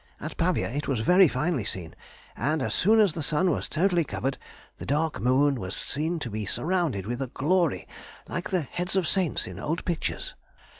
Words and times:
At 0.19 0.35
Pavia 0.35 0.67
it 0.71 0.87
was 0.87 1.01
very 1.01 1.27
finely 1.27 1.63
seen, 1.63 1.93
and 2.35 2.63
as 2.63 2.73
soon 2.73 2.99
as 2.99 3.13
the 3.13 3.21
sun 3.21 3.51
was 3.51 3.69
totally 3.69 4.03
covered, 4.03 4.39
the 4.79 4.85
dark 4.87 5.19
moon 5.21 5.59
was 5.59 5.75
seen 5.75 6.17
to 6.21 6.31
be 6.31 6.43
surrounded 6.43 7.05
with 7.05 7.21
a 7.21 7.27
glory, 7.27 7.87
like 8.27 8.49
the 8.49 8.61
heads 8.63 8.95
of 8.95 9.07
saints 9.07 9.45
in 9.45 9.59
old 9.59 9.85
pictures. 9.85 10.33